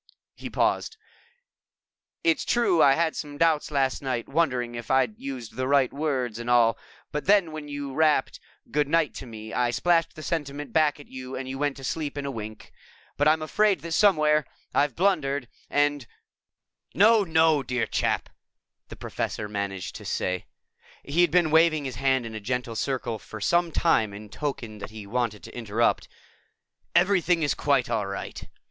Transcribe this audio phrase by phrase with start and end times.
[0.33, 0.97] He paused.
[2.23, 6.39] "It's true I had some doubts last night, wondering if I'd used the right words
[6.39, 6.75] and all,
[7.11, 8.39] but then when you rapped
[8.71, 12.17] 'Good night' to me, I splashed the sentiment back at you and went to sleep
[12.17, 12.71] in a wink.
[13.15, 16.07] But I'm afraid that somewhere I've blundered and"
[17.05, 18.29] "No, no, dear chap,"
[18.87, 20.45] the Professor managed to say.
[21.03, 24.79] He had been waving his hand in a gentle circle for some time in token
[24.79, 26.07] that he wanted to interrupt.
[26.95, 28.45] "Everything is quite all right.